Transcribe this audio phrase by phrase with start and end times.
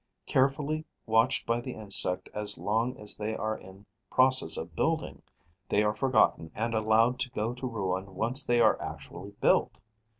[0.25, 5.21] Carefully watched by the insect as long as they are in process of building,
[5.69, 9.77] they are forgotten and allowed to go to ruin once they are actually built.